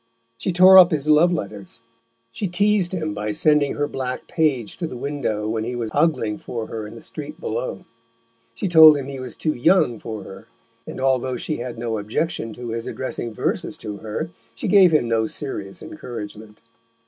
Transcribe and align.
She 0.35 0.51
tore 0.51 0.79
up 0.79 0.89
his 0.89 1.07
love 1.07 1.31
letters, 1.31 1.81
she 2.31 2.47
teased 2.47 2.91
him 2.91 3.13
by 3.13 3.31
sending 3.33 3.75
her 3.75 3.87
black 3.87 4.27
page 4.27 4.75
to 4.77 4.87
the 4.87 4.97
window 4.97 5.47
when 5.47 5.63
he 5.63 5.75
was 5.75 5.91
ogling 5.93 6.39
for 6.39 6.65
her 6.65 6.87
in 6.87 6.95
the 6.95 7.01
street 7.01 7.39
below, 7.39 7.85
she 8.55 8.67
told 8.67 8.97
him 8.97 9.05
he 9.05 9.19
was 9.19 9.35
too 9.35 9.53
young 9.53 9.99
for 9.99 10.23
her, 10.23 10.47
and 10.87 10.99
although 10.99 11.37
she 11.37 11.57
had 11.57 11.77
no 11.77 11.99
objection 11.99 12.51
to 12.53 12.69
his 12.69 12.87
addressing 12.87 13.31
verses 13.31 13.77
to 13.77 13.97
her, 13.97 14.31
she 14.55 14.67
gave 14.67 14.91
him 14.91 15.07
no 15.07 15.27
serious 15.27 15.83
encouragement. 15.83 16.61